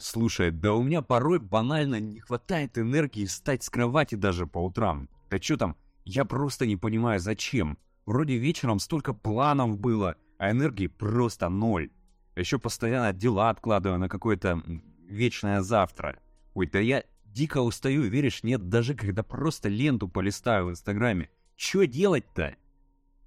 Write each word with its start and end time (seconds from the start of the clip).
Слушай, 0.00 0.50
да 0.50 0.72
у 0.72 0.82
меня 0.82 1.02
порой 1.02 1.38
банально 1.38 2.00
не 2.00 2.20
хватает 2.20 2.78
энергии 2.78 3.26
встать 3.26 3.62
с 3.62 3.68
кровати 3.68 4.14
даже 4.14 4.46
по 4.46 4.58
утрам. 4.64 5.10
Да 5.28 5.38
что 5.38 5.58
там, 5.58 5.76
я 6.04 6.24
просто 6.24 6.64
не 6.66 6.76
понимаю, 6.76 7.20
зачем. 7.20 7.76
Вроде 8.06 8.38
вечером 8.38 8.78
столько 8.78 9.12
планов 9.12 9.78
было, 9.78 10.16
а 10.38 10.50
энергии 10.50 10.86
просто 10.86 11.50
ноль. 11.50 11.90
Еще 12.34 12.58
постоянно 12.58 13.12
дела 13.12 13.50
откладываю 13.50 13.98
на 13.98 14.08
какое-то 14.08 14.62
вечное 15.06 15.60
завтра. 15.60 16.18
Ой, 16.54 16.66
да 16.66 16.78
я 16.78 17.04
дико 17.26 17.60
устаю, 17.60 18.02
веришь, 18.04 18.42
нет, 18.42 18.70
даже 18.70 18.94
когда 18.94 19.22
просто 19.22 19.68
ленту 19.68 20.08
полистаю 20.08 20.66
в 20.66 20.70
Инстаграме. 20.70 21.28
Что 21.56 21.84
делать-то? 21.86 22.56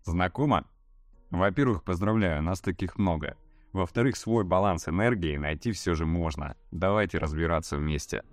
Знакомо? 0.06 0.66
Во-первых, 1.30 1.84
поздравляю, 1.84 2.42
нас 2.42 2.62
таких 2.62 2.98
много. 2.98 3.38
Во-вторых, 3.74 4.16
свой 4.16 4.44
баланс 4.44 4.88
энергии 4.88 5.36
найти 5.36 5.72
все 5.72 5.96
же 5.96 6.06
можно. 6.06 6.56
Давайте 6.72 7.18
разбираться 7.18 7.76
вместе. 7.76 8.24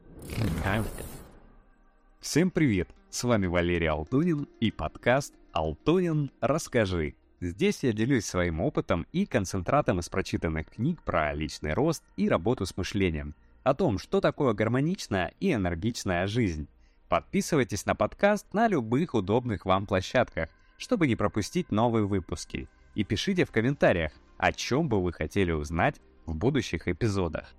Всем 2.21 2.51
привет! 2.51 2.91
С 3.09 3.25
вами 3.25 3.47
Валерий 3.47 3.89
Алтунин 3.89 4.47
и 4.61 4.71
подкаст 4.71 5.35
«Алтунин, 5.53 6.31
расскажи». 6.43 7.15
Здесь 7.41 7.83
я 7.83 7.95
делюсь 7.95 8.27
своим 8.27 8.61
опытом 8.61 9.07
и 9.13 9.25
концентратом 9.25 9.99
из 9.99 10.11
прочитанных 10.11 10.69
книг 10.69 11.03
про 11.03 11.33
личный 11.33 11.73
рост 11.73 12.05
и 12.19 12.29
работу 12.29 12.67
с 12.67 12.77
мышлением, 12.77 13.35
о 13.63 13.73
том, 13.73 13.99
что 13.99 14.21
такое 14.21 14.53
гармоничная 14.53 15.33
и 15.41 15.55
энергичная 15.55 16.27
жизнь. 16.27 16.69
Подписывайтесь 17.09 17.87
на 17.87 17.95
подкаст 17.95 18.53
на 18.53 18.69
любых 18.69 19.15
удобных 19.15 19.65
вам 19.65 19.87
площадках, 19.87 20.51
чтобы 20.77 21.07
не 21.07 21.17
пропустить 21.17 21.73
новые 21.73 22.05
выпуски. 22.05 22.69
И 22.95 23.05
пишите 23.05 23.47
в 23.47 23.51
комментариях, 23.51 24.13
о 24.41 24.53
чем 24.53 24.89
бы 24.89 25.03
вы 25.03 25.13
хотели 25.13 25.53
узнать 25.53 26.01
в 26.25 26.35
будущих 26.35 26.89
эпизодах. 26.89 27.55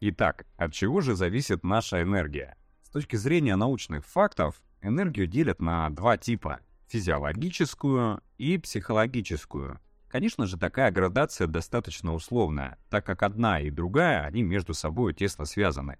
Итак, 0.00 0.46
от 0.56 0.72
чего 0.72 1.00
же 1.00 1.16
зависит 1.16 1.64
наша 1.64 2.02
энергия? 2.02 2.56
С 2.84 2.90
точки 2.90 3.16
зрения 3.16 3.56
научных 3.56 4.06
фактов, 4.06 4.62
энергию 4.82 5.26
делят 5.26 5.60
на 5.60 5.90
два 5.90 6.16
типа– 6.16 6.60
физиологическую 6.88 8.20
и 8.38 8.56
психологическую. 8.58 9.80
Конечно 10.08 10.46
же, 10.46 10.56
такая 10.56 10.92
градация 10.92 11.48
достаточно 11.48 12.14
условная, 12.14 12.78
так 12.88 13.04
как 13.04 13.22
одна 13.24 13.60
и 13.60 13.70
другая, 13.70 14.24
они 14.24 14.42
между 14.42 14.74
собой 14.74 15.12
тесно 15.12 15.44
связаны. 15.44 15.98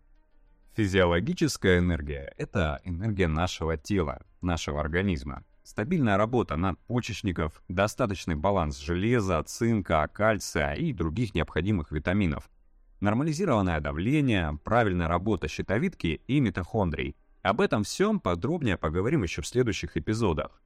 Физиологическая 0.76 1.78
энергия– 1.78 2.32
это 2.38 2.80
энергия 2.84 3.26
нашего 3.26 3.76
тела, 3.76 4.22
нашего 4.40 4.80
организма. 4.80 5.44
Стабильная 5.70 6.16
работа 6.16 6.56
надпочечников, 6.56 7.62
достаточный 7.68 8.34
баланс 8.34 8.76
железа, 8.80 9.40
цинка, 9.44 10.10
кальция 10.12 10.72
и 10.72 10.92
других 10.92 11.32
необходимых 11.32 11.92
витаминов. 11.92 12.50
Нормализированное 12.98 13.78
давление, 13.78 14.58
правильная 14.64 15.06
работа 15.06 15.46
щитовидки 15.46 16.22
и 16.26 16.40
митохондрий. 16.40 17.14
Об 17.42 17.60
этом 17.60 17.84
всем 17.84 18.18
подробнее 18.18 18.78
поговорим 18.78 19.22
еще 19.22 19.42
в 19.42 19.46
следующих 19.46 19.96
эпизодах. 19.96 20.60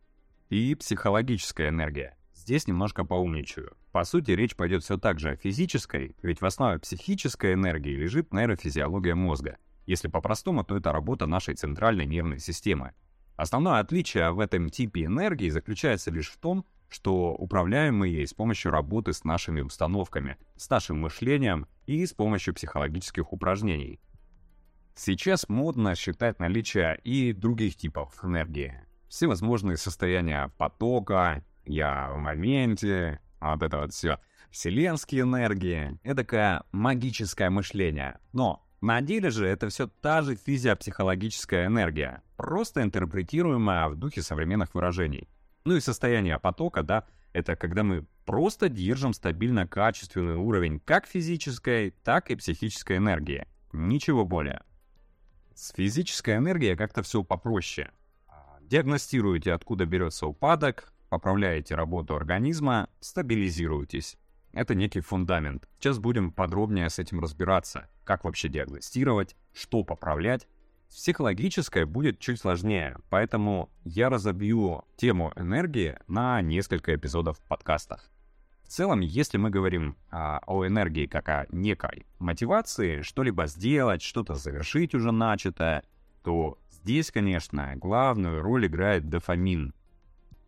И 0.48 0.74
психологическая 0.74 1.68
энергия. 1.68 2.16
Здесь 2.32 2.66
немножко 2.66 3.04
поумничаю. 3.04 3.76
По 3.92 4.04
сути, 4.04 4.30
речь 4.30 4.56
пойдет 4.56 4.84
все 4.84 4.96
так 4.96 5.20
же 5.20 5.32
о 5.32 5.36
физической, 5.36 6.16
ведь 6.22 6.40
в 6.40 6.46
основе 6.46 6.78
психической 6.78 7.52
энергии 7.52 7.94
лежит 7.94 8.32
нейрофизиология 8.32 9.14
мозга. 9.14 9.58
Если 9.84 10.08
по-простому, 10.08 10.64
то 10.64 10.78
это 10.78 10.92
работа 10.92 11.26
нашей 11.26 11.56
центральной 11.56 12.06
нервной 12.06 12.38
системы. 12.38 12.94
Основное 13.36 13.80
отличие 13.80 14.30
в 14.30 14.40
этом 14.40 14.70
типе 14.70 15.06
энергии 15.06 15.48
заключается 15.48 16.10
лишь 16.10 16.30
в 16.30 16.38
том, 16.38 16.64
что 16.88 17.32
управляем 17.34 17.98
мы 17.98 18.08
ей 18.08 18.26
с 18.26 18.34
помощью 18.34 18.70
работы 18.70 19.12
с 19.12 19.24
нашими 19.24 19.60
установками, 19.60 20.36
с 20.56 20.70
нашим 20.70 21.00
мышлением 21.00 21.66
и 21.86 22.06
с 22.06 22.12
помощью 22.12 22.54
психологических 22.54 23.32
упражнений. 23.32 24.00
Сейчас 24.94 25.48
модно 25.48 25.96
считать 25.96 26.38
наличие 26.38 27.00
и 27.02 27.32
других 27.32 27.76
типов 27.76 28.24
энергии. 28.24 28.80
Всевозможные 29.08 29.76
состояния 29.76 30.52
потока, 30.56 31.44
я 31.64 32.12
в 32.12 32.18
моменте, 32.18 33.20
вот 33.40 33.62
это 33.62 33.78
вот 33.78 33.92
все. 33.92 34.20
Вселенские 34.50 35.22
энергии, 35.22 35.98
эдакое 36.04 36.62
магическое 36.70 37.50
мышление. 37.50 38.20
Но 38.32 38.64
на 38.84 39.00
деле 39.00 39.30
же 39.30 39.46
это 39.46 39.70
все 39.70 39.86
та 39.86 40.20
же 40.20 40.36
физиопсихологическая 40.36 41.66
энергия, 41.66 42.22
просто 42.36 42.82
интерпретируемая 42.82 43.88
в 43.88 43.96
духе 43.96 44.20
современных 44.20 44.74
выражений. 44.74 45.26
Ну 45.64 45.76
и 45.76 45.80
состояние 45.80 46.38
потока, 46.38 46.82
да, 46.82 47.06
это 47.32 47.56
когда 47.56 47.82
мы 47.82 48.04
просто 48.26 48.68
держим 48.68 49.14
стабильно 49.14 49.66
качественный 49.66 50.36
уровень 50.36 50.80
как 50.80 51.06
физической, 51.06 51.92
так 52.04 52.30
и 52.30 52.36
психической 52.36 52.98
энергии. 52.98 53.46
Ничего 53.72 54.26
более. 54.26 54.62
С 55.54 55.72
физической 55.72 56.36
энергией 56.36 56.76
как-то 56.76 57.02
все 57.02 57.24
попроще. 57.24 57.90
Диагностируете, 58.60 59.54
откуда 59.54 59.86
берется 59.86 60.26
упадок, 60.26 60.92
поправляете 61.08 61.74
работу 61.74 62.16
организма, 62.16 62.90
стабилизируетесь. 63.00 64.18
Это 64.54 64.76
некий 64.76 65.00
фундамент. 65.00 65.68
Сейчас 65.80 65.98
будем 65.98 66.30
подробнее 66.30 66.88
с 66.88 67.00
этим 67.00 67.18
разбираться. 67.18 67.88
Как 68.04 68.22
вообще 68.22 68.48
диагностировать, 68.48 69.34
что 69.52 69.82
поправлять. 69.82 70.46
Психологическое 70.88 71.86
будет 71.86 72.20
чуть 72.20 72.38
сложнее, 72.38 72.96
поэтому 73.10 73.68
я 73.82 74.08
разобью 74.10 74.84
тему 74.96 75.32
энергии 75.34 75.98
на 76.06 76.40
несколько 76.40 76.94
эпизодов 76.94 77.38
в 77.38 77.48
подкастах. 77.48 78.08
В 78.62 78.68
целом, 78.68 79.00
если 79.00 79.36
мы 79.38 79.50
говорим 79.50 79.96
а, 80.12 80.40
о 80.46 80.64
энергии 80.64 81.06
как 81.06 81.28
о 81.28 81.46
некой 81.50 82.06
мотивации, 82.20 83.02
что-либо 83.02 83.48
сделать, 83.48 84.02
что-то 84.02 84.36
завершить 84.36 84.94
уже 84.94 85.10
начатое, 85.10 85.82
то 86.22 86.58
здесь, 86.70 87.10
конечно, 87.10 87.74
главную 87.74 88.40
роль 88.40 88.66
играет 88.66 89.08
дофамин. 89.08 89.74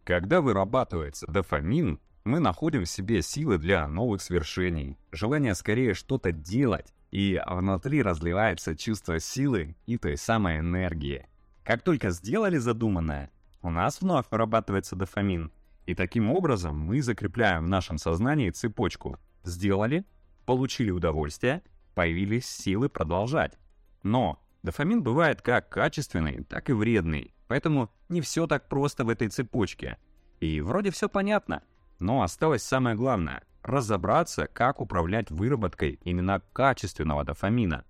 Когда 0.04 0.40
вырабатывается 0.40 1.26
дофамин, 1.26 1.98
мы 2.26 2.40
находим 2.40 2.84
в 2.84 2.90
себе 2.90 3.22
силы 3.22 3.56
для 3.56 3.86
новых 3.86 4.20
свершений, 4.20 4.98
желание 5.12 5.54
скорее 5.54 5.94
что-то 5.94 6.32
делать, 6.32 6.92
и 7.12 7.40
внутри 7.46 8.02
разливается 8.02 8.76
чувство 8.76 9.20
силы 9.20 9.76
и 9.86 9.96
той 9.96 10.16
самой 10.16 10.58
энергии. 10.58 11.26
Как 11.64 11.82
только 11.82 12.10
сделали 12.10 12.58
задуманное, 12.58 13.30
у 13.62 13.70
нас 13.70 14.00
вновь 14.00 14.26
вырабатывается 14.30 14.96
дофамин, 14.96 15.52
и 15.86 15.94
таким 15.94 16.32
образом 16.32 16.76
мы 16.76 17.00
закрепляем 17.00 17.64
в 17.64 17.68
нашем 17.68 17.96
сознании 17.96 18.50
цепочку. 18.50 19.18
Сделали, 19.44 20.04
получили 20.46 20.90
удовольствие, 20.90 21.62
появились 21.94 22.46
силы 22.46 22.88
продолжать. 22.88 23.56
Но 24.02 24.42
дофамин 24.64 25.02
бывает 25.02 25.42
как 25.42 25.68
качественный, 25.68 26.42
так 26.42 26.70
и 26.70 26.72
вредный, 26.72 27.32
поэтому 27.46 27.92
не 28.08 28.20
все 28.20 28.48
так 28.48 28.68
просто 28.68 29.04
в 29.04 29.10
этой 29.10 29.28
цепочке. 29.28 29.96
И 30.40 30.60
вроде 30.60 30.90
все 30.90 31.08
понятно– 31.08 31.62
но 31.98 32.22
осталось 32.22 32.62
самое 32.62 32.96
главное– 32.96 33.42
разобраться, 33.62 34.46
как 34.46 34.80
управлять 34.80 35.30
выработкой 35.30 35.98
именно 36.02 36.40
качественного 36.52 37.24
дофамина. 37.24 37.84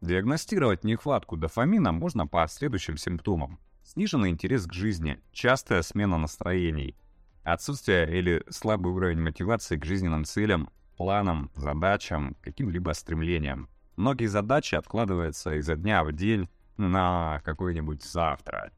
Диагностировать 0.00 0.82
нехватку 0.82 1.36
дофамина 1.36 1.92
можно 1.92 2.26
по 2.26 2.46
следующим 2.48 2.96
симптомам. 2.96 3.60
Сниженный 3.84 4.30
интерес 4.30 4.66
к 4.66 4.72
жизни, 4.72 5.20
частая 5.32 5.82
смена 5.82 6.18
настроений, 6.18 6.96
отсутствие 7.44 8.18
или 8.18 8.44
слабый 8.48 8.92
уровень 8.92 9.20
мотивации 9.20 9.76
к 9.76 9.84
жизненным 9.84 10.24
целям, 10.24 10.70
планам, 10.96 11.50
задачам, 11.54 12.36
каким-либо 12.40 12.92
стремлениям. 12.92 13.68
Многие 13.96 14.26
задачи 14.26 14.74
откладываются 14.74 15.54
изо 15.56 15.76
дня 15.76 16.04
в 16.04 16.12
день 16.12 16.48
на 16.76 17.40
какое-нибудь 17.44 18.02
завтра. 18.02 18.72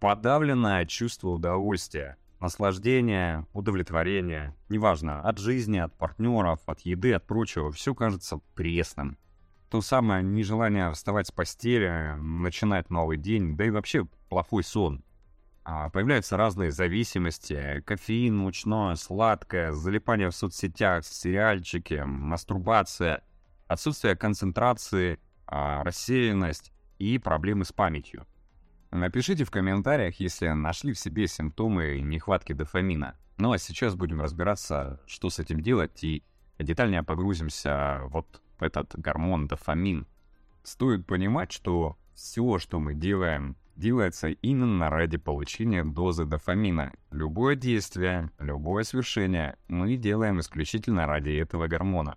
Подавленное 0.00 0.86
чувство 0.86 1.30
удовольствия– 1.30 2.16
наслаждение, 2.40 3.46
удовлетворение, 3.52 4.54
неважно, 4.68 5.20
от 5.22 5.38
жизни, 5.38 5.78
от 5.78 5.94
партнеров, 5.94 6.60
от 6.66 6.80
еды, 6.80 7.12
от 7.12 7.26
прочего, 7.26 7.72
все 7.72 7.94
кажется 7.94 8.40
пресным. 8.54 9.18
То 9.70 9.80
самое 9.80 10.22
нежелание 10.22 10.90
вставать 10.92 11.26
с 11.26 11.32
постели, 11.32 12.14
начинать 12.18 12.90
новый 12.90 13.18
день, 13.18 13.56
да 13.56 13.66
и 13.66 13.70
вообще 13.70 14.06
плохой 14.28 14.64
сон. 14.64 15.04
А 15.64 15.90
появляются 15.90 16.38
разные 16.38 16.70
зависимости, 16.70 17.82
кофеин, 17.84 18.34
мучное, 18.34 18.94
сладкое, 18.94 19.72
залипание 19.72 20.30
в 20.30 20.34
соцсетях, 20.34 21.04
сериальчики, 21.04 22.02
мастурбация, 22.06 23.22
отсутствие 23.66 24.16
концентрации, 24.16 25.18
а, 25.46 25.84
рассеянность 25.84 26.72
и 26.98 27.18
проблемы 27.18 27.66
с 27.66 27.72
памятью. 27.72 28.26
Напишите 28.90 29.44
в 29.44 29.50
комментариях, 29.50 30.18
если 30.18 30.48
нашли 30.48 30.94
в 30.94 30.98
себе 30.98 31.28
симптомы 31.28 32.00
нехватки 32.00 32.54
дофамина. 32.54 33.16
Ну 33.36 33.52
а 33.52 33.58
сейчас 33.58 33.94
будем 33.94 34.20
разбираться, 34.20 35.00
что 35.06 35.28
с 35.28 35.38
этим 35.38 35.60
делать, 35.60 36.02
и 36.02 36.22
детальнее 36.58 37.02
погрузимся 37.02 38.00
вот 38.06 38.40
в 38.58 38.62
этот 38.62 38.98
гормон 38.98 39.46
дофамин. 39.46 40.06
Стоит 40.62 41.06
понимать, 41.06 41.52
что 41.52 41.98
все, 42.14 42.58
что 42.58 42.80
мы 42.80 42.94
делаем, 42.94 43.56
делается 43.76 44.28
именно 44.28 44.90
ради 44.90 45.18
получения 45.18 45.84
дозы 45.84 46.24
дофамина. 46.24 46.92
Любое 47.10 47.56
действие, 47.56 48.30
любое 48.38 48.84
свершение 48.84 49.56
мы 49.68 49.96
делаем 49.96 50.40
исключительно 50.40 51.06
ради 51.06 51.30
этого 51.30 51.68
гормона. 51.68 52.16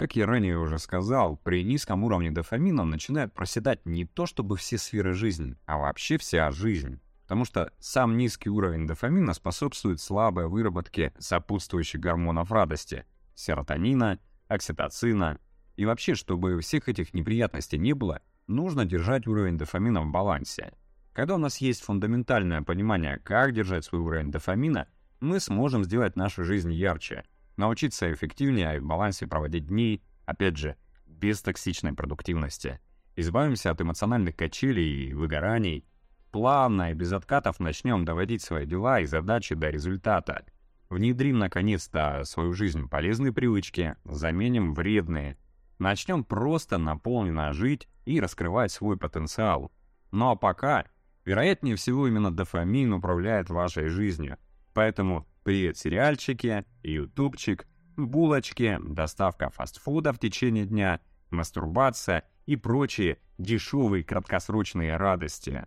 Как 0.00 0.16
я 0.16 0.24
ранее 0.24 0.58
уже 0.58 0.78
сказал, 0.78 1.36
при 1.36 1.62
низком 1.62 2.04
уровне 2.04 2.30
дофамина 2.30 2.86
начинает 2.86 3.34
проседать 3.34 3.84
не 3.84 4.06
то 4.06 4.24
чтобы 4.24 4.56
все 4.56 4.78
сферы 4.78 5.12
жизни, 5.12 5.58
а 5.66 5.76
вообще 5.76 6.16
вся 6.16 6.50
жизнь. 6.50 7.00
Потому 7.24 7.44
что 7.44 7.70
сам 7.80 8.16
низкий 8.16 8.48
уровень 8.48 8.86
дофамина 8.86 9.34
способствует 9.34 10.00
слабой 10.00 10.48
выработке 10.48 11.12
сопутствующих 11.18 12.00
гормонов 12.00 12.50
радости– 12.50 13.04
серотонина, 13.34 14.18
окситоцина. 14.48 15.38
И 15.76 15.84
вообще, 15.84 16.14
чтобы 16.14 16.58
всех 16.62 16.88
этих 16.88 17.12
неприятностей 17.12 17.76
не 17.76 17.92
было, 17.92 18.22
нужно 18.46 18.86
держать 18.86 19.26
уровень 19.26 19.58
дофамина 19.58 20.00
в 20.00 20.10
балансе. 20.10 20.72
Когда 21.12 21.34
у 21.34 21.38
нас 21.38 21.58
есть 21.58 21.82
фундаментальное 21.82 22.62
понимание, 22.62 23.18
как 23.18 23.52
держать 23.52 23.84
свой 23.84 24.00
уровень 24.00 24.30
дофамина, 24.30 24.88
мы 25.20 25.40
сможем 25.40 25.84
сделать 25.84 26.16
нашу 26.16 26.42
жизнь 26.42 26.72
ярче– 26.72 27.24
научиться 27.60 28.12
эффективнее 28.12 28.76
и 28.76 28.78
в 28.80 28.84
балансе 28.84 29.28
проводить 29.28 29.66
дни, 29.68 30.02
опять 30.26 30.56
же, 30.56 30.76
без 31.06 31.40
токсичной 31.42 31.92
продуктивности. 31.92 32.80
Избавимся 33.14 33.70
от 33.70 33.80
эмоциональных 33.80 34.34
качелей 34.34 35.10
и 35.10 35.14
выгораний. 35.14 35.84
Плавно 36.32 36.90
и 36.90 36.94
без 36.94 37.12
откатов 37.12 37.60
начнем 37.60 38.04
доводить 38.04 38.42
свои 38.42 38.66
дела 38.66 39.00
и 39.00 39.06
задачи 39.06 39.54
до 39.54 39.68
результата. 39.68 40.44
Внедрим, 40.88 41.38
наконец-то, 41.38 42.24
свою 42.24 42.52
жизнь 42.52 42.88
полезные 42.88 43.32
привычки, 43.32 43.96
заменим 44.04 44.74
вредные. 44.74 45.36
Начнем 45.78 46.24
просто 46.24 46.78
наполненно 46.78 47.52
жить 47.52 47.88
и 48.06 48.20
раскрывать 48.20 48.72
свой 48.72 48.96
потенциал. 48.96 49.70
Ну 50.10 50.30
а 50.30 50.36
пока, 50.36 50.86
вероятнее 51.24 51.76
всего, 51.76 52.08
именно 52.08 52.34
дофамин 52.34 52.92
управляет 52.92 53.50
вашей 53.50 53.88
жизнью. 53.88 54.38
Поэтому 54.72 55.26
Привет, 55.42 55.78
сериальчики, 55.78 56.66
ютубчик, 56.82 57.66
булочки, 57.96 58.78
доставка 58.82 59.48
фастфуда 59.48 60.12
в 60.12 60.18
течение 60.18 60.66
дня, 60.66 61.00
мастурбация 61.30 62.24
и 62.44 62.56
прочие 62.56 63.16
дешевые 63.38 64.04
краткосрочные 64.04 64.98
радости. 64.98 65.64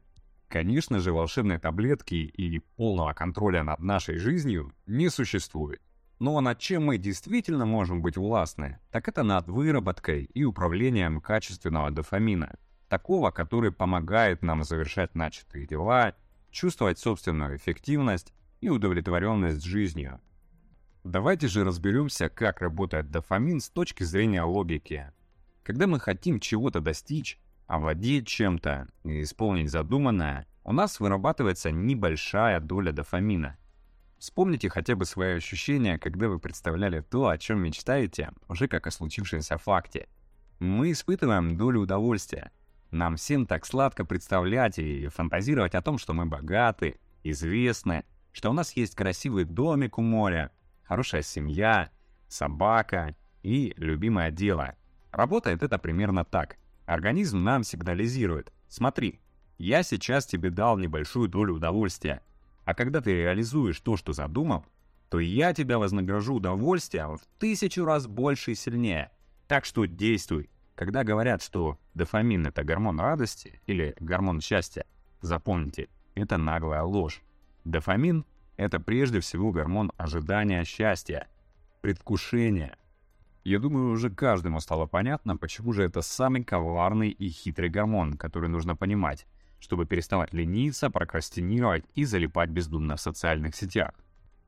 Конечно 0.48 1.00
же, 1.00 1.12
волшебной 1.12 1.58
таблетки 1.58 2.14
и 2.14 2.60
полного 2.60 3.14
контроля 3.14 3.64
над 3.64 3.80
нашей 3.80 4.18
жизнью 4.18 4.76
не 4.86 5.10
существует. 5.10 5.82
Но 6.20 6.40
над 6.40 6.60
чем 6.60 6.86
мы 6.86 7.00
действительно 7.00 7.66
можем 7.66 8.04
быть 8.04 8.16
властны, 8.16 8.78
так 8.92 9.08
это 9.08 9.24
над 9.24 9.48
выработкой 9.48 10.26
и 10.26 10.44
управлением 10.44 11.20
качественного 11.20 11.90
дофамина, 11.90 12.60
такого, 12.90 13.32
который 13.32 13.72
помогает 13.72 14.44
нам 14.44 14.64
завершать 14.64 15.16
начатые 15.16 15.66
дела, 15.66 16.14
чувствовать 16.52 17.00
собственную 17.00 17.58
эффективность, 17.58 18.36
и 18.64 18.70
удовлетворенность 18.70 19.64
жизнью. 19.66 20.22
Давайте 21.04 21.50
же 21.50 21.66
разберемся, 21.66 22.30
как 22.30 22.62
работает 22.62 23.12
дофамин 23.12 23.60
с 23.60 23.68
точки 23.68 24.04
зрения 24.04 24.42
логики. 24.44 25.12
Когда 25.64 25.86
мы 25.86 26.00
хотим 26.00 26.40
чего-то 26.40 26.80
достичь, 26.80 27.40
овладеть 27.68 28.26
чем-то 28.26 28.88
и 29.04 29.24
исполнить 29.24 29.70
задуманное, 29.70 30.48
у 30.64 30.72
нас 30.72 31.02
вырабатывается 31.02 31.72
небольшая 31.72 32.62
доля 32.62 32.94
дофамина. 32.94 33.58
Вспомните 34.18 34.70
хотя 34.70 34.96
бы 34.96 35.04
свои 35.04 35.34
ощущения, 35.36 35.98
когда 36.00 36.30
вы 36.30 36.40
представляли 36.40 37.02
то, 37.02 37.28
о 37.28 37.38
чем 37.38 37.62
мечтаете, 37.62 38.32
уже 38.48 38.70
как 38.70 38.88
о 38.88 38.92
случившемся 38.92 39.58
факте. 39.58 40.08
Мы 40.60 40.94
испытываем 40.94 41.58
долю 41.58 41.82
удовольствия. 41.82 42.52
Нам 42.92 43.18
всем 43.18 43.46
так 43.46 43.66
сладко 43.66 44.06
представлять 44.06 44.80
и 44.80 45.08
фантазировать 45.08 45.76
о 45.76 45.82
том, 45.82 45.98
что 45.98 46.14
мы 46.14 46.28
богаты, 46.28 46.98
известны, 47.24 48.06
что 48.34 48.50
у 48.50 48.54
нас 48.54 48.76
есть 48.76 48.96
красивый 48.96 49.46
домик 49.46 49.98
у 49.98 50.02
моря, 50.02 50.52
хорошая 50.84 51.22
семья, 51.22 51.90
собака 52.28 53.16
и 53.44 53.74
любимое 53.78 54.32
дело. 54.32 54.76
Работает 55.12 55.64
это 55.64 55.78
примерно 55.78 56.26
так. 56.26 56.58
Организм 56.86 57.44
нам 57.44 57.64
сигнализирует. 57.64 58.52
Смотри, 58.68 59.22
я 59.58 59.84
сейчас 59.84 60.26
тебе 60.26 60.50
дал 60.50 60.78
небольшую 60.78 61.30
долю 61.30 61.54
удовольствия. 61.54 62.22
А 62.66 62.74
когда 62.74 63.00
ты 63.00 63.14
реализуешь 63.14 63.80
то, 63.80 63.96
что 63.96 64.12
задумал, 64.14 64.66
то 65.10 65.20
я 65.20 65.54
тебя 65.54 65.78
вознагражу 65.78 66.36
удовольствием 66.36 67.18
в 67.18 67.22
тысячу 67.38 67.86
раз 67.86 68.08
больше 68.08 68.54
и 68.54 68.56
сильнее. 68.56 69.12
Так 69.48 69.66
что 69.66 69.86
действуй. 69.86 70.50
Когда 70.76 71.04
говорят, 71.04 71.44
что 71.44 71.78
дофамин— 71.94 72.46
это 72.48 72.64
гормон 72.64 73.00
радости 73.00 73.62
или 73.68 73.96
гормон 74.00 74.42
счастья, 74.42 74.86
запомните, 75.22 75.88
это 76.16 76.38
наглая 76.38 76.82
ложь. 76.82 77.22
Дофамин— 77.64 78.26
это 78.58 78.80
прежде 78.80 79.20
всего 79.20 79.52
гормон 79.52 79.92
ожидания 79.98 80.64
счастья, 80.66 81.28
предвкушения. 81.82 82.78
Я 83.44 83.60
думаю, 83.60 83.92
уже 83.92 84.10
каждому 84.10 84.60
стало 84.60 84.86
понятно, 84.86 85.38
почему 85.38 85.74
же 85.74 85.84
это 85.84 86.02
самый 86.02 86.44
коварный 86.44 87.10
и 87.10 87.30
хитрый 87.30 87.70
гормон, 87.70 88.14
который 88.14 88.50
нужно 88.50 88.76
понимать, 88.76 89.28
чтобы 89.60 89.86
переставать 89.86 90.34
лениться, 90.34 90.90
прокрастинировать 90.90 91.86
и 91.96 92.06
залипать 92.06 92.50
бездумно 92.50 92.96
в 92.96 93.02
социальных 93.02 93.56
сетях. 93.56 93.92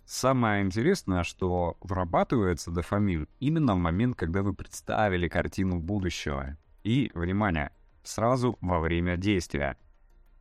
Самое 0.06 0.64
интересное, 0.64 1.24
что 1.24 1.78
вырабатывается 1.82 2.70
дофамин 2.70 3.28
именно 3.40 3.76
в 3.76 3.80
момент, 3.80 4.16
когда 4.16 4.44
вы 4.44 4.54
представили 4.54 5.28
картину 5.28 5.80
будущего. 5.80 6.58
И, 6.84 7.12
внимание, 7.16 7.72
сразу 8.04 8.58
во 8.62 8.80
время 8.80 9.18
действия. 9.18 9.78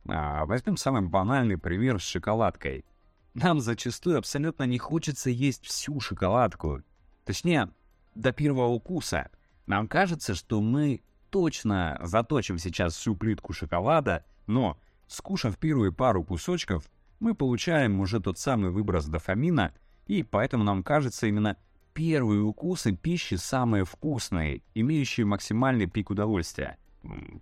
А, 0.07 0.45
возьмем 0.45 0.77
самый 0.77 1.01
банальный 1.01 1.57
пример 1.57 1.99
с 1.99 2.03
шоколадкой. 2.03 2.85
Нам 3.33 3.59
зачастую 3.59 4.17
абсолютно 4.17 4.63
не 4.63 4.77
хочется 4.77 5.29
есть 5.29 5.65
всю 5.65 5.99
шоколадку. 5.99 6.81
Точнее, 7.25 7.69
до 8.13 8.31
первого 8.31 8.67
укуса. 8.67 9.29
Нам 9.65 9.87
кажется, 9.87 10.35
что 10.35 10.61
мы 10.61 11.01
точно 11.29 11.99
заточим 12.01 12.57
сейчас 12.57 12.95
всю 12.95 13.15
плитку 13.15 13.51
шоколада, 13.51 14.23
но, 14.47 14.79
скушав 15.07 15.57
первые 15.57 15.91
пару 15.91 16.23
кусочков, 16.23 16.85
мы 17.19 17.33
получаем 17.33 17.99
уже 17.99 18.19
тот 18.19 18.37
самый 18.37 18.71
выброс 18.71 19.05
дофамина, 19.05 19.73
и 20.05 20.23
поэтому 20.23 20.63
нам 20.63 20.83
кажется 20.83 21.27
именно 21.27 21.57
первые 21.93 22.41
укусы 22.41 22.95
пищи 22.95 23.35
самые 23.35 23.85
вкусные, 23.85 24.61
имеющие 24.75 25.25
максимальный 25.25 25.87
пик 25.87 26.09
удовольствия. 26.09 26.77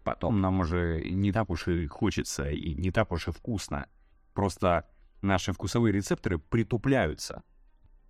Потом 0.04 0.42
нам 0.42 0.60
уже 0.60 1.01
не 1.10 1.31
так 1.31 1.50
уж 1.50 1.68
и 1.68 1.88
хочется, 1.88 2.50
и 2.50 2.74
не 2.75 2.92
так 2.92 3.12
уж 3.12 3.27
и 3.27 3.31
вкусно. 3.31 3.88
Просто 4.33 4.88
наши 5.21 5.54
вкусовые 5.54 5.94
рецепторы 5.94 6.39
притупляются. 6.39 7.44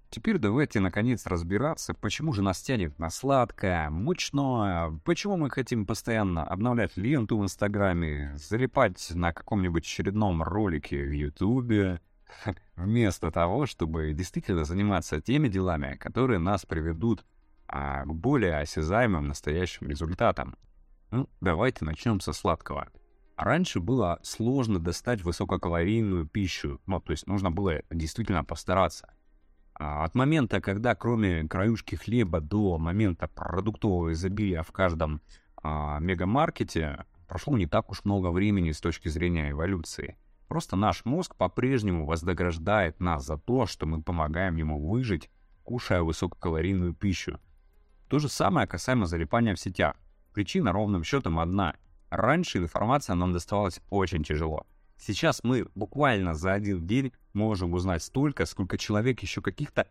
Теперь 0.09 0.37
давайте 0.37 0.79
наконец 0.79 1.25
разбираться, 1.25 1.95
почему 1.95 2.33
же 2.33 2.43
нас 2.43 2.61
тянет 2.61 2.99
на 2.99 3.09
сладкое, 3.09 3.89
мучное, 3.89 4.91
почему 5.03 5.37
мы 5.37 5.49
хотим 5.49 5.87
постоянно 5.87 6.43
обновлять 6.43 6.95
ленту 6.97 7.39
в 7.39 7.43
Инстаграме, 7.43 8.31
залипать 8.35 9.11
на 9.15 9.33
каком-нибудь 9.33 9.83
очередном 9.83 10.43
ролике 10.43 11.03
в 11.03 11.11
Ютубе, 11.11 11.99
вместо 12.75 13.31
того, 13.31 13.65
чтобы 13.65 14.13
действительно 14.13 14.65
заниматься 14.65 15.19
теми 15.19 15.47
делами, 15.47 15.95
которые 15.95 16.37
нас 16.37 16.63
приведут 16.63 17.25
а, 17.67 18.05
к 18.05 18.13
более 18.13 18.59
осязаемым 18.59 19.27
настоящим 19.27 19.89
результатам. 19.89 20.55
Ну, 21.13 21.29
давайте 21.41 21.85
начнем 21.85 22.19
со 22.19 22.33
сладкого. 22.33 22.87
Раньше 23.37 23.79
было 23.79 24.17
сложно 24.23 24.79
достать 24.79 25.21
высококалорийную 25.21 26.25
пищу, 26.25 26.81
ну, 26.87 26.99
то 26.99 27.11
есть 27.11 27.27
нужно 27.27 27.51
было 27.51 27.83
действительно 27.91 28.43
постараться. 28.43 29.13
А 29.75 30.05
от 30.05 30.15
момента, 30.15 30.59
когда 30.59 30.95
кроме 30.95 31.47
краюшки 31.47 31.93
хлеба 31.93 32.41
до 32.41 32.79
момента 32.79 33.27
продуктового 33.27 34.13
изобилия 34.13 34.63
в 34.63 34.71
каждом 34.71 35.21
а, 35.61 35.99
мегамаркете 35.99 37.05
прошло 37.27 37.55
не 37.59 37.67
так 37.67 37.91
уж 37.91 38.05
много 38.05 38.31
времени 38.31 38.71
с 38.71 38.81
точки 38.81 39.07
зрения 39.07 39.51
эволюции. 39.51 40.17
Просто 40.47 40.75
наш 40.75 41.05
мозг 41.05 41.35
по-прежнему 41.35 42.07
вознаграждает 42.07 42.99
нас 42.99 43.23
за 43.23 43.37
то, 43.37 43.67
что 43.67 43.85
мы 43.85 44.01
помогаем 44.01 44.55
ему 44.55 44.83
выжить, 44.89 45.29
кушая 45.63 46.01
высококалорийную 46.01 46.95
пищу. 46.95 47.39
То 48.07 48.17
же 48.17 48.29
самое 48.29 48.65
касаемо 48.65 49.05
залипания 49.05 49.53
в 49.53 49.59
сетях. 49.59 49.93
Причина 50.33 50.71
ровным 50.71 51.03
счетом 51.03 51.39
одна. 51.39 51.75
Раньше 52.09 52.57
информация 52.57 53.15
нам 53.15 53.33
доставалась 53.33 53.81
очень 53.89 54.23
тяжело. 54.23 54.65
Сейчас 54.97 55.41
мы 55.43 55.67
буквально 55.75 56.33
за 56.33 56.53
один 56.53 56.85
день 56.87 57.11
можем 57.33 57.73
узнать 57.73 58.03
столько, 58.03 58.45
сколько 58.45 58.77
человек 58.77 59.21
еще 59.21 59.41
каких-то, 59.41 59.87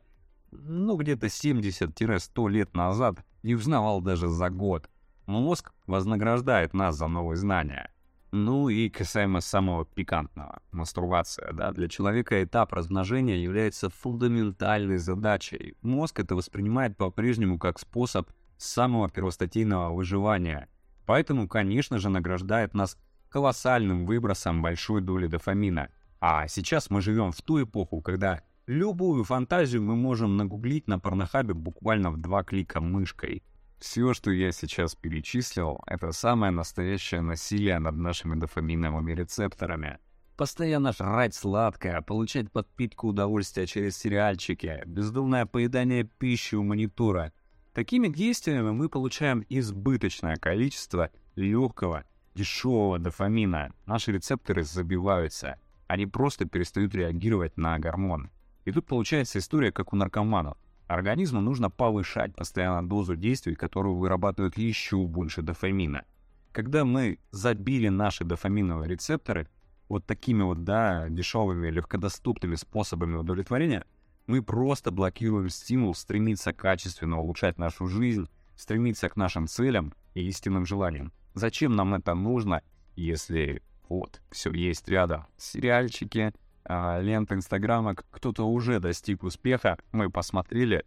ну, 0.51 0.97
где-то 0.97 1.27
70-100 1.27 2.51
лет 2.51 2.75
назад 2.75 3.25
не 3.43 3.55
узнавал 3.55 4.01
даже 4.01 4.29
за 4.29 4.51
год. 4.51 4.89
Мозг 5.27 5.73
вознаграждает 5.87 6.75
нас 6.75 6.97
за 6.97 7.09
новые 7.09 7.37
знания. 7.37 7.91
Ну 8.33 8.71
и 8.71 8.89
касаемо 8.89 9.41
самого 9.41 9.85
пикантного, 9.85 10.63
мастурбация, 10.73 11.53
да, 11.53 11.71
для 11.73 11.87
человека 11.87 12.43
этап 12.43 12.73
размножения 12.73 13.37
является 13.37 13.91
фундаментальной 13.91 14.97
задачей. 14.97 15.77
Мозг 15.83 16.19
это 16.19 16.35
воспринимает 16.35 16.97
по-прежнему 16.97 17.59
как 17.59 17.79
способ 17.79 18.31
самого 18.62 19.09
первостатейного 19.09 19.92
выживания. 19.95 20.69
Поэтому, 21.07 21.49
конечно 21.49 21.99
же, 21.99 22.09
награждает 22.09 22.75
нас 22.75 22.97
колоссальным 23.28 24.07
выбросом 24.07 24.62
большой 24.62 25.00
доли 25.00 25.26
дофамина. 25.26 25.90
А 26.21 26.47
сейчас 26.49 26.90
мы 26.90 27.00
живем 27.00 27.33
в 27.33 27.42
ту 27.42 27.62
эпоху, 27.62 28.00
когда 28.00 28.42
любую 28.66 29.25
фантазию 29.25 29.83
мы 29.83 29.97
можем 29.97 30.37
нагуглить 30.37 30.87
на 30.87 30.99
порнохабе 30.99 31.54
буквально 31.54 32.11
в 32.11 32.19
два 32.19 32.45
клика 32.45 32.81
мышкой. 32.81 33.42
Все, 33.78 34.14
что 34.14 34.31
я 34.31 34.52
сейчас 34.52 34.95
перечислил, 34.95 35.81
это 35.88 36.12
самое 36.12 36.52
настоящее 36.52 37.21
насилие 37.21 37.81
над 37.81 37.97
нашими 37.97 38.38
дофаминовыми 38.38 39.12
рецепторами. 39.12 39.99
Постоянно 40.37 40.92
жрать 40.92 41.35
сладкое, 41.35 42.00
получать 42.00 42.50
подпитку 42.52 43.09
удовольствия 43.09 43.66
через 43.66 43.97
сериальчики, 43.97 44.83
бездумное 44.87 45.47
поедание 45.47 46.04
пищи 46.04 46.54
у 46.54 46.62
монитора. 46.62 47.33
Такими 47.75 48.09
действиями 48.09 48.71
мы 48.71 48.91
получаем 48.91 49.47
избыточное 49.49 50.37
количество 50.37 51.11
легкого, 51.37 52.05
дешевого 52.35 52.99
дофамина. 52.99 53.73
Наши 53.87 54.12
рецепторы 54.12 54.62
забиваются. 54.62 55.59
Они 55.87 56.05
просто 56.05 56.45
перестают 56.45 56.95
реагировать 56.95 57.57
на 57.57 57.79
гормон. 57.79 58.31
И 58.67 58.73
тут 58.73 58.85
получается 58.85 59.38
история, 59.38 59.73
как 59.73 59.95
у 59.95 59.97
наркоманов. 59.97 60.59
Организму 60.87 61.41
нужно 61.41 61.71
повышать 61.71 62.35
постоянно 62.35 62.87
дозу 62.87 63.17
действий, 63.17 63.55
которые 63.55 63.95
вырабатывают 63.95 64.59
еще 64.59 64.99
больше 65.07 65.41
дофамина. 65.41 66.05
Когда 66.52 66.85
мы 66.85 67.19
забили 67.31 67.88
наши 67.88 68.25
дофаминовые 68.25 68.91
рецепторы 68.91 69.49
вот 69.88 70.05
такими 70.05 70.43
вот, 70.43 70.64
да, 70.64 71.09
дешевыми, 71.09 71.71
легкодоступными 71.71 72.57
способами 72.57 73.17
удовлетворения, 73.17 73.87
мы 74.26 74.43
просто 74.43 74.91
блокируем 74.91 75.49
стимул 75.49 75.95
стремиться 75.95 76.52
качественно 76.52 77.19
улучшать 77.19 77.59
нашу 77.59 77.87
жизнь, 77.87 78.29
стремиться 78.57 79.09
к 79.09 79.17
нашим 79.17 79.47
целям 79.47 79.95
и 80.14 80.26
истинным 80.29 80.67
желаниям. 80.67 81.12
Зачем 81.35 81.75
нам 81.75 81.95
это 81.95 82.14
нужно, 82.14 82.62
если 82.95 83.62
вот, 83.88 84.21
все 84.31 84.50
есть 84.52 84.88
рядом. 84.88 85.26
Сериальчики, 85.37 86.33
а, 86.64 87.00
лента 87.00 87.35
Инстаграма, 87.35 87.95
кто-то 87.95 88.45
уже 88.45 88.81
достиг 88.81 89.23
успеха, 89.23 89.79
мы 89.93 90.11
посмотрели, 90.11 90.85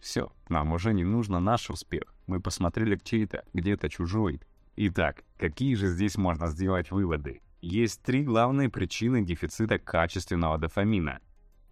все, 0.00 0.32
нам 0.48 0.72
уже 0.72 0.92
не 0.92 1.04
нужно 1.04 1.40
наш 1.40 1.70
успех. 1.70 2.14
Мы 2.26 2.40
посмотрели 2.40 3.00
чей-то, 3.02 3.44
где-то 3.52 3.88
чужой. 3.88 4.40
Итак, 4.76 5.24
какие 5.38 5.74
же 5.74 5.88
здесь 5.88 6.16
можно 6.16 6.48
сделать 6.48 6.90
выводы? 6.90 7.40
Есть 7.62 8.02
три 8.02 8.22
главные 8.22 8.68
причины 8.68 9.24
дефицита 9.24 9.78
качественного 9.78 10.58
дофамина. 10.58 11.20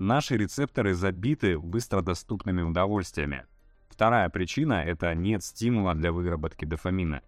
Наши 0.05 0.37
рецепторы 0.37 0.95
забиты 0.95 1.61
быстродоступными 1.61 2.61
удовольствиями. 2.61 3.45
Вторая 3.89 4.29
причина— 4.31 4.83
это 4.85 5.15
нет 5.15 5.45
стимула 5.45 5.95
для 5.95 6.11
выработки 6.11 6.65
дофамина. 6.65 7.23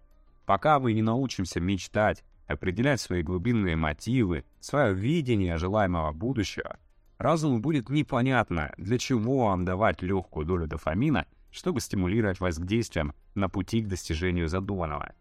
Пока 0.45 0.77
мы 0.81 0.91
не 0.91 1.01
научимся 1.01 1.61
мечтать, 1.61 2.25
определять 2.47 2.99
свои 2.99 3.23
глубинные 3.23 3.77
мотивы, 3.77 4.43
свое 4.59 4.93
видение 4.93 5.55
желаемого 5.55 6.11
будущего, 6.11 6.77
разуму 7.17 7.59
будет 7.59 7.87
непонятно, 7.87 8.73
для 8.75 8.97
чего 8.97 9.45
вам 9.45 9.63
давать 9.63 10.01
легкую 10.01 10.45
долю 10.45 10.67
дофамина, 10.67 11.27
чтобы 11.51 11.79
стимулировать 11.79 12.41
вас 12.41 12.57
к 12.57 12.65
действиям 12.65 13.13
на 13.35 13.47
пути 13.47 13.83
к 13.83 13.87
достижению 13.87 14.49
задуманного. 14.49 15.13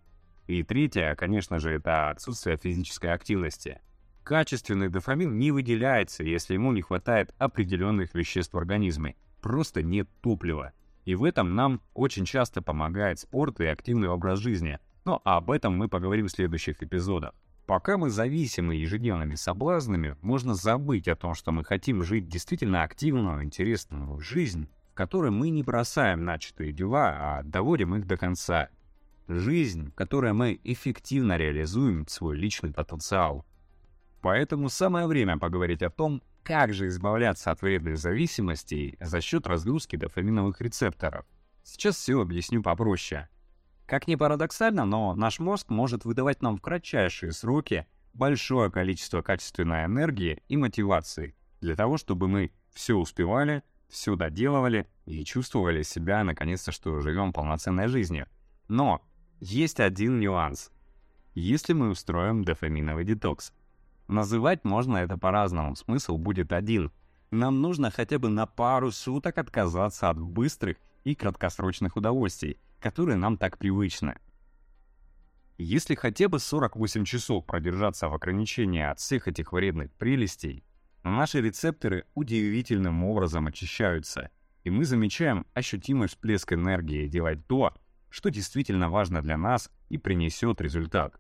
И 0.49 0.65
третье, 0.65 1.15
конечно 1.15 1.61
же, 1.61 1.71
это 1.71 2.11
отсутствие 2.11 2.57
физической 2.57 3.13
активности. 3.13 3.81
Качественный 4.25 4.89
дофамин 4.89 5.39
не 5.39 5.51
выделяется, 5.51 6.25
если 6.25 6.55
ему 6.55 6.73
не 6.73 6.81
хватает 6.81 7.35
определенных 7.37 8.15
веществ 8.15 8.55
в 8.55 8.59
организме. 8.59 9.17
Просто 9.43 9.83
нет 9.83 10.09
топлива. 10.23 10.73
И 11.05 11.15
в 11.15 11.25
этом 11.25 11.55
нам 11.55 11.83
очень 11.93 12.25
часто 12.25 12.63
помогает 12.63 13.19
спорт 13.19 13.61
и 13.61 13.67
активный 13.67 14.09
образ 14.09 14.39
жизни, 14.39 14.79
но 15.05 15.21
об 15.25 15.51
этом 15.51 15.77
мы 15.77 15.89
поговорим 15.89 16.29
в 16.29 16.31
следующих 16.31 16.83
эпизодах. 16.83 17.35
Пока 17.67 17.99
мы 17.99 18.09
зависимы 18.09 18.77
ежедневными 18.77 19.35
соблазнами, 19.35 20.17
можно 20.23 20.55
забыть 20.55 21.07
о 21.07 21.17
том, 21.17 21.35
что 21.35 21.53
мы 21.53 21.63
хотим 21.63 22.03
жить 22.03 22.27
действительно 22.27 22.83
активную, 22.83 23.45
интересную 23.45 24.19
жизнь, 24.21 24.71
в 24.91 24.95
которой 24.95 25.33
мы 25.33 25.51
не 25.51 25.63
бросаем 25.63 26.25
начатые 26.25 26.73
дела, 26.73 27.17
а 27.19 27.43
доводим 27.43 27.95
их 27.97 28.07
до 28.07 28.17
конца. 28.17 28.71
Жизнь, 29.29 29.91
в 29.91 29.95
которой 29.95 30.33
мы 30.33 30.59
эффективно 30.65 31.37
реализуем 31.37 32.09
свой 32.09 32.39
личный 32.39 32.73
потенциал. 32.73 33.45
Поэтому 34.25 34.71
самое 34.71 35.07
время 35.07 35.37
поговорить 35.37 35.83
о 35.83 35.91
том, 35.91 36.23
как 36.43 36.73
же 36.73 36.89
избавляться 36.89 37.51
от 37.51 37.61
вредных 37.61 37.99
зависимостей 37.99 38.97
за 38.99 39.21
счет 39.21 39.47
разгрузки 39.47 39.97
дофаминовых 39.97 40.63
рецепторов. 40.63 41.27
Сейчас 41.63 41.97
все 41.97 42.19
объясню 42.19 42.63
попроще. 42.63 43.29
Как 43.85 44.09
ни 44.09 44.15
парадоксально, 44.15 44.87
но 44.87 45.15
наш 45.15 45.41
мозг 45.41 45.69
может 45.69 46.07
выдавать 46.07 46.41
нам 46.41 46.57
в 46.57 46.63
кратчайшие 46.63 47.33
сроки 47.33 47.87
большое 48.15 48.71
количество 48.71 49.21
качественной 49.21 49.85
энергии 49.85 50.43
и 50.49 50.57
мотивации 50.57 51.37
для 51.61 51.77
того, 51.77 51.99
чтобы 51.99 52.27
мы 52.27 52.51
все 52.73 52.95
успевали, 52.95 53.63
все 53.91 54.17
доделывали 54.17 54.89
и 55.05 55.23
чувствовали 55.23 55.83
себя, 55.83 56.25
наконец-то, 56.25 56.73
что 56.73 56.99
живем 57.01 57.35
полноценной 57.35 57.89
жизнью. 57.89 58.27
Но 58.69 59.03
есть 59.39 59.81
один 59.81 60.19
нюанс. 60.19 60.71
Если 61.35 61.75
мы 61.75 61.91
устроим 61.91 62.43
дофаминовый 62.43 63.05
детокс. 63.05 63.53
Называть 64.09 64.65
можно 64.65 64.99
это 64.99 65.17
по-разному, 65.17 65.77
смысл 65.77 66.19
будет 66.19 66.53
один. 66.53 66.93
Нам 67.31 67.63
нужно 67.63 67.91
хотя 67.91 68.19
бы 68.19 68.29
на 68.29 68.47
пару 68.47 68.93
суток 68.93 69.39
отказаться 69.39 70.11
от 70.11 70.19
быстрых 70.21 70.77
и 71.05 71.15
краткосрочных 71.15 71.97
удовольствий, 71.97 72.59
которые 72.81 73.17
нам 73.17 73.39
так 73.39 73.59
привычны. 73.59 74.17
Если 75.57 75.95
хотя 75.95 76.29
бы 76.29 76.39
48 76.39 77.05
часов 77.05 77.47
продержаться 77.47 78.09
в 78.09 78.15
ограничении 78.15 78.83
от 78.83 78.99
всех 78.99 79.29
этих 79.29 79.53
вредных 79.53 79.93
прелестей, 79.93 80.65
наши 81.03 81.41
рецепторы 81.41 82.07
удивительным 82.15 83.05
образом 83.05 83.47
очищаются, 83.47 84.31
и 84.65 84.71
мы 84.71 84.85
замечаем 84.85 85.47
ощутимый 85.55 86.09
всплеск 86.09 86.53
энергии 86.53 87.07
делать 87.07 87.47
то, 87.47 87.73
что 88.11 88.31
действительно 88.31 88.91
важно 88.91 89.23
для 89.23 89.37
нас 89.37 89.71
и 89.89 89.99
принесет 89.99 90.61
результат. 90.61 91.15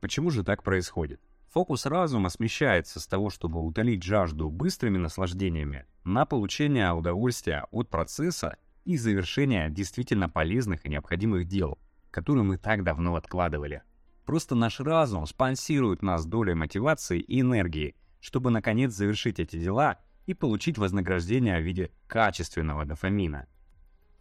Почему 0.00 0.30
же 0.30 0.42
так 0.42 0.62
происходит? 0.62 1.20
Фокус 1.54 1.86
разума 1.86 2.30
смещается 2.30 2.98
с 2.98 3.06
того, 3.06 3.30
чтобы 3.30 3.64
утолить 3.64 4.02
жажду 4.02 4.50
быстрыми 4.50 4.98
наслаждениями, 4.98 5.86
на 6.02 6.26
получение 6.26 6.92
удовольствия 6.92 7.68
от 7.70 7.88
процесса 7.88 8.56
и 8.84 8.96
завершения 8.96 9.70
действительно 9.70 10.28
полезных 10.28 10.84
и 10.84 10.88
необходимых 10.88 11.46
дел, 11.46 11.78
которые 12.10 12.42
мы 12.42 12.58
так 12.58 12.82
давно 12.82 13.14
откладывали. 13.14 13.82
Просто 14.26 14.56
наш 14.56 14.80
разум 14.80 15.26
спонсирует 15.26 16.02
нас 16.02 16.26
долей 16.26 16.54
мотивации 16.54 17.20
и 17.20 17.40
энергии, 17.40 17.94
чтобы 18.18 18.50
наконец 18.50 18.92
завершить 18.92 19.38
эти 19.38 19.56
дела 19.56 20.00
и 20.26 20.34
получить 20.34 20.76
вознаграждение 20.76 21.60
в 21.60 21.62
виде 21.62 21.92
качественного 22.08 22.84
дофамина. 22.84 23.46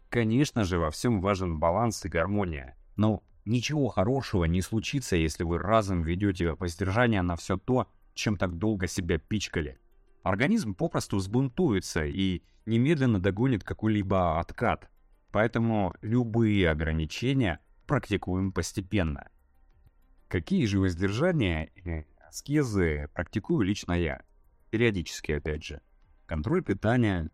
Конечно 0.09 0.65
же, 0.65 0.77
во 0.77 0.91
всем 0.91 1.19
важен 1.19 1.57
баланс 1.57 2.05
и 2.05 2.09
гармония, 2.09 2.77
но 2.95 3.23
ничего 3.45 3.89
хорошего 3.89 4.45
не 4.45 4.61
случится, 4.61 5.15
если 5.15 5.43
вы 5.43 5.59
разом 5.59 6.01
ведете 6.01 6.53
воздержание 6.53 7.21
на 7.21 7.35
все 7.35 7.57
то, 7.57 7.87
чем 8.13 8.37
так 8.37 8.57
долго 8.57 8.87
себя 8.87 9.17
пичкали. 9.17 9.79
Организм 10.23 10.73
попросту 10.73 11.17
взбунтуется 11.17 12.05
и 12.05 12.43
немедленно 12.65 13.19
догонит 13.19 13.63
какой-либо 13.63 14.39
откат. 14.39 14.89
Поэтому 15.31 15.95
любые 16.01 16.69
ограничения 16.69 17.59
практикуем 17.87 18.51
постепенно. 18.51 19.29
Какие 20.27 20.65
же 20.65 20.79
воздержания 20.79 21.65
и 21.75 22.05
аскезы 22.27 23.09
практикую 23.13 23.65
лично 23.65 23.93
я? 23.93 24.21
Периодически, 24.69 25.33
опять 25.33 25.63
же. 25.63 25.81
Контроль 26.25 26.63
питания, 26.63 27.29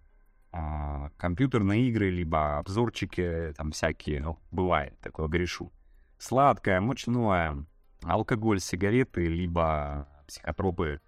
а, 0.51 1.12
компьютерные 1.18 1.89
игры, 1.89 2.10
либо 2.10 2.58
обзорчики, 2.58 3.54
там 3.56 3.72
всякие, 3.72 4.22
ну, 4.22 4.39
бывает, 4.51 4.98
такое 5.00 5.28
грешу. 5.28 5.72
Сладкое, 6.20 6.82
мучное, 6.82 7.66
алкоголь, 8.04 8.60
сигареты, 8.60 9.26
либо 9.26 10.08
психотропы 10.28 11.02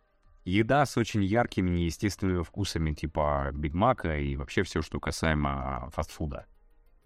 Еда 0.43 0.85
с 0.87 0.97
очень 0.97 1.23
яркими 1.23 1.69
неестественными 1.69 2.41
вкусами, 2.41 2.93
типа 2.93 3.51
Биг 3.53 3.73
Мака 3.75 4.17
и 4.17 4.35
вообще 4.35 4.63
все, 4.63 4.81
что 4.81 4.99
касаемо 4.99 5.89
фастфуда. 5.93 6.47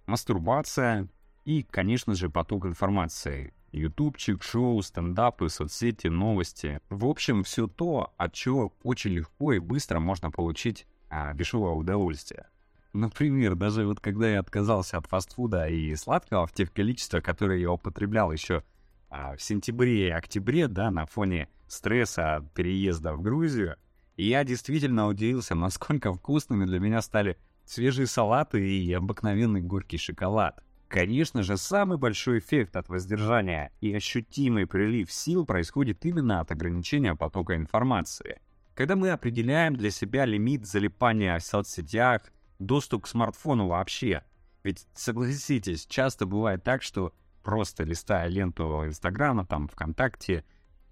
Мастурбация 0.05 1.09
и, 1.43 1.63
конечно 1.63 2.15
же, 2.15 2.29
поток 2.29 2.65
информации. 2.65 3.53
Ютубчик, 3.71 4.41
шоу, 4.41 4.81
стендапы, 4.81 5.49
соцсети, 5.49 6.07
новости. 6.07 6.79
В 6.89 7.05
общем, 7.05 7.43
все 7.43 7.67
то, 7.67 8.13
от 8.15 8.33
чего 8.33 8.73
очень 8.83 9.11
легко 9.11 9.51
и 9.51 9.59
быстро 9.59 9.99
можно 9.99 10.31
получить 10.31 10.87
а, 11.09 11.33
дешевое 11.33 11.73
удовольствие. 11.73 12.47
Например, 12.95 13.55
даже 13.55 13.85
вот 13.85 13.99
когда 13.99 14.29
я 14.29 14.39
отказался 14.39 14.97
от 14.97 15.05
фастфуда 15.05 15.67
и 15.67 15.93
сладкого 15.95 16.47
в 16.47 16.53
тех 16.53 16.71
количествах, 16.71 17.23
которые 17.23 17.61
я 17.61 17.69
употреблял 17.69 18.31
еще 18.31 18.63
а, 19.09 19.35
в 19.35 19.41
сентябре 19.41 20.07
и 20.07 20.11
октябре, 20.11 20.69
да, 20.69 20.89
на 20.91 21.05
фоне 21.05 21.49
стресса 21.67 22.37
от 22.37 22.53
переезда 22.53 23.13
в 23.13 23.21
Грузию, 23.21 23.75
я 24.15 24.45
действительно 24.45 25.07
удивился, 25.07 25.55
насколько 25.55 26.13
вкусными 26.13 26.63
для 26.63 26.79
меня 26.79 27.01
стали 27.01 27.37
свежие 27.65 28.07
салаты 28.07 28.65
и 28.65 28.93
обыкновенный 28.93 29.59
горький 29.59 29.97
шоколад. 29.97 30.63
Конечно 30.87 31.43
же, 31.43 31.57
самый 31.57 31.97
большой 31.97 32.39
эффект 32.39 32.77
от 32.77 32.87
воздержания 32.87 33.73
и 33.81 33.93
ощутимый 33.93 34.67
прилив 34.67 35.11
сил 35.11 35.45
происходит 35.45 36.05
именно 36.05 36.39
от 36.39 36.49
ограничения 36.49 37.13
потока 37.13 37.57
информации. 37.57 38.39
Когда 38.73 38.95
мы 38.95 39.09
определяем 39.09 39.75
для 39.75 39.91
себя 39.91 40.23
лимит 40.23 40.65
залипания 40.65 41.37
в 41.39 41.43
соцсетях, 41.43 42.21
доступ 42.59 43.03
к 43.03 43.07
смартфону 43.07 43.67
вообще, 43.67 44.23
Ведь 44.63 44.87
согласитесь, 44.93 45.85
часто 45.85 46.25
бывает 46.25 46.63
так, 46.63 46.81
что 46.81 47.13
просто 47.43 47.83
листая 47.83 48.27
ленту 48.27 48.85
Инстаграма, 48.85 49.45
там, 49.45 49.67
ВКонтакте, 49.67 50.43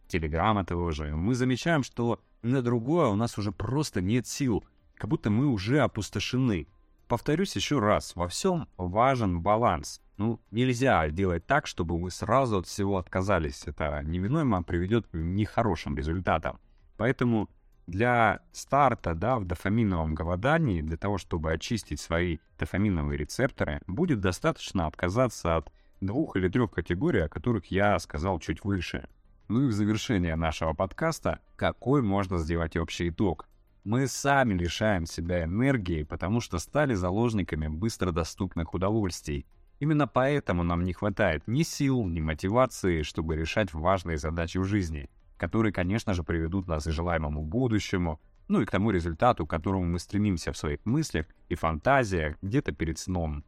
Телеграма 0.08 0.64
того 0.64 0.92
же, 0.92 1.16
мы 1.16 1.34
замечаем, 1.34 1.82
что 1.82 2.20
на 2.44 2.62
другое 2.62 3.08
у 3.08 3.16
нас 3.16 3.38
уже 3.38 3.52
просто 3.52 4.02
нет 4.02 4.28
сил, 4.28 4.64
как 4.96 5.10
будто 5.10 5.32
мы 5.32 5.48
уже 5.48 5.80
опустошены. 5.80 6.68
Повторюсь 7.08 7.56
еще 7.56 7.80
раз, 7.80 8.16
во 8.16 8.28
всем 8.28 8.68
важен 8.78 9.42
баланс. 9.42 10.02
Ну, 10.18 10.40
нельзя 10.52 11.10
делать 11.10 11.46
так, 11.48 11.66
чтобы 11.66 12.00
вы 12.00 12.12
сразу 12.12 12.60
от 12.60 12.68
всего 12.68 12.98
отказались. 12.98 13.64
Это 13.66 14.02
неминуемо 14.04 14.62
приведет 14.64 15.08
к 15.08 15.14
нехорошим 15.14 15.98
результатам. 15.98 16.60
Поэтому 16.98 17.50
для 17.88 18.40
старта 18.52 19.14
да, 19.14 19.38
в 19.38 19.46
дофаминовом 19.46 20.16
голодании, 20.16 20.82
для 20.82 20.98
того, 20.98 21.18
чтобы 21.18 21.52
очистить 21.52 22.00
свои 22.00 22.38
дофаминовые 22.58 23.18
рецепторы, 23.18 23.82
будет 23.88 24.20
достаточно 24.20 24.88
отказаться 24.88 25.58
от 25.58 25.72
двух 26.02 26.36
или 26.36 26.48
трех 26.48 26.72
категорий, 26.72 27.22
о 27.22 27.30
которых 27.30 27.66
я 27.72 27.98
сказал 28.00 28.40
чуть 28.40 28.64
выше. 28.64 29.08
Ну 29.50 29.66
и 29.66 29.68
в 29.68 29.74
завершение 29.74 30.36
нашего 30.36 30.74
подкаста, 30.74 31.40
какой 31.56 32.02
можно 32.02 32.38
сделать 32.38 32.78
общий 32.78 33.10
итог? 33.10 33.48
Мы 33.84 34.08
сами 34.08 34.54
лишаем 34.54 35.06
себя 35.06 35.44
энергии, 35.44 36.04
потому 36.04 36.40
что 36.40 36.60
стали 36.60 36.94
заложниками 36.94 37.68
быстродоступных 37.68 38.74
удовольствий. 38.74 39.46
Именно 39.80 40.08
поэтому 40.08 40.64
нам 40.64 40.86
не 40.86 40.94
хватает 40.94 41.46
ни 41.48 41.64
сил, 41.64 42.06
ни 42.06 42.22
мотивации, 42.22 43.02
чтобы 43.02 43.36
решать 43.36 43.74
важные 43.74 44.18
задачи 44.18 44.58
в 44.58 44.64
жизни— 44.64 45.10
которые, 45.44 45.74
конечно 45.74 46.14
же, 46.14 46.24
приведут 46.24 46.70
нас 46.70 46.86
к 46.86 46.92
желаемому 46.92 47.44
будущему, 47.44 48.22
ну 48.48 48.62
и 48.62 48.66
к 48.66 48.72
тому 48.72 48.92
результату, 48.92 49.46
к 49.46 49.50
которому 49.50 49.84
мы 49.84 50.00
стремимся 50.00 50.54
в 50.54 50.58
своих 50.58 50.80
мыслях 50.86 51.26
и 51.50 51.56
фантазиях 51.56 52.38
где-то 52.42 52.72
перед 52.72 52.98
сном. 52.98 53.44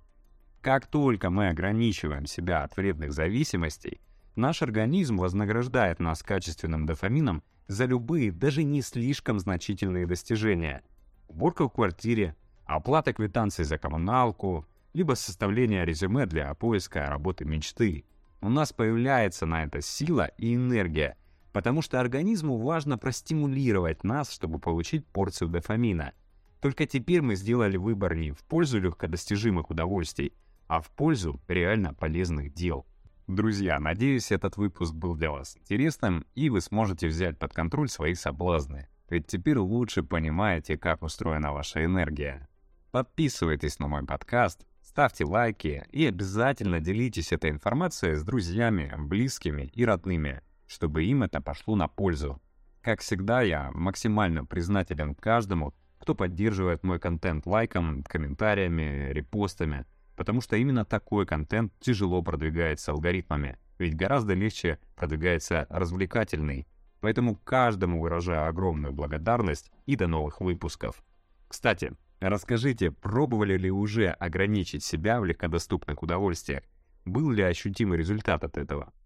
Как 0.59 0.87
только 0.87 1.29
мы 1.29 1.47
ограничиваем 1.47 2.25
себя 2.25 2.63
от 2.63 2.75
вредных 2.75 3.13
зависимостей, 3.13 4.01
наш 4.35 4.61
организм 4.61 5.15
вознаграждает 5.15 6.01
нас 6.01 6.21
качественным 6.21 6.85
дофамином 6.85 7.43
за 7.67 7.85
любые, 7.85 8.33
даже 8.33 8.63
не 8.63 8.81
слишком 8.81 9.39
значительные 9.39 10.05
достижения. 10.05 10.83
Уборка 11.29 11.63
в 11.63 11.71
квартире, 11.71 12.35
оплата 12.65 13.13
квитанций 13.13 13.63
за 13.63 13.77
коммуналку, 13.77 14.65
либо 14.91 15.13
составление 15.13 15.85
резюме 15.85 16.25
для 16.25 16.53
поиска 16.55 17.09
работы 17.09 17.45
мечты. 17.45 18.03
У 18.41 18.49
нас 18.49 18.73
появляется 18.73 19.45
на 19.45 19.63
это 19.63 19.79
сила 19.79 20.25
и 20.37 20.55
энергия– 20.55 21.15
потому 21.55 21.81
что 21.81 22.01
организму 22.01 22.57
важно 22.57 22.97
простимулировать 22.97 24.03
нас, 24.03 24.29
чтобы 24.29 24.59
получить 24.59 25.07
порцию 25.07 25.47
дофамина. 25.47 26.11
Только 26.59 26.85
теперь 26.85 27.21
мы 27.21 27.35
сделали 27.37 27.77
выбор 27.77 28.13
не 28.13 28.31
в 28.31 28.39
пользу 28.39 28.81
легкодостижимых 28.81 29.69
удовольствий, 29.69 30.33
а 30.67 30.81
в 30.81 30.89
пользу 30.89 31.39
реально 31.47 31.93
полезных 31.93 32.53
дел. 32.53 32.85
Друзья, 33.27 33.79
надеюсь, 33.79 34.33
этот 34.33 34.57
выпуск 34.57 34.93
был 34.93 35.15
для 35.15 35.31
вас 35.31 35.55
интересным, 35.55 36.25
и 36.35 36.49
вы 36.49 36.59
сможете 36.59 37.07
взять 37.07 37.39
под 37.39 37.53
контроль 37.53 37.87
свои 37.87 38.15
соблазны. 38.15 38.89
Ведь 39.09 39.27
теперь 39.27 39.57
лучше 39.57 40.03
понимаете, 40.03 40.77
как 40.77 41.03
устроена 41.03 41.53
ваша 41.53 41.85
энергия. 41.85 42.49
Подписывайтесь 42.91 43.79
на 43.79 43.87
мой 43.87 44.05
подкаст, 44.05 44.65
ставьте 44.81 45.23
лайки 45.23 45.85
и 45.93 46.05
обязательно 46.05 46.81
делитесь 46.81 47.31
этой 47.31 47.49
информацией 47.49 48.15
с 48.15 48.23
друзьями, 48.23 48.93
близкими 48.97 49.71
и 49.73 49.85
родными 49.85 50.41
чтобы 50.67 51.03
им 51.05 51.23
это 51.23 51.41
пошло 51.41 51.75
на 51.75 51.87
пользу. 51.87 52.41
Как 52.81 53.01
всегда, 53.01 53.41
я 53.41 53.71
максимально 53.73 54.45
признателен 54.45 55.15
каждому, 55.15 55.73
кто 55.99 56.13
поддерживает 56.13 56.83
мой 56.83 56.99
контент 56.99 57.45
лайком, 57.45 58.03
комментариями, 58.03 59.11
репостами, 59.11 59.85
потому 60.15 60.41
что 60.41 60.55
именно 60.55 60.85
такой 60.85 61.25
контент 61.25 61.73
тяжело 61.79 62.21
продвигается 62.21 62.91
алгоритмами, 62.91 63.57
ведь 63.79 63.95
гораздо 63.95 64.33
легче 64.33 64.79
продвигается 64.95 65.65
развлекательный. 65.69 66.67
Поэтому 67.01 67.35
каждому 67.35 68.01
выражаю 68.01 68.47
огромную 68.47 68.93
благодарность 68.93 69.71
и 69.85 69.95
до 69.95 70.07
новых 70.07 70.41
выпусков. 70.41 71.03
Кстати, 71.47 71.93
расскажите, 72.19 72.91
пробовали 72.91 73.57
ли 73.57 73.71
уже 73.71 74.09
ограничить 74.09 74.83
себя 74.83 75.19
в 75.19 75.25
легкодоступных 75.25 76.01
удовольствиях? 76.03 76.63
Был 77.03 77.29
ли 77.31 77.43
ощутимый 77.43 77.97
результат 77.97 78.43
от 78.43 78.57
этого? 78.57 78.93